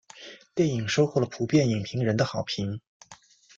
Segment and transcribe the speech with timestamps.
[0.55, 2.81] 电影收获了普遍影评人的好评。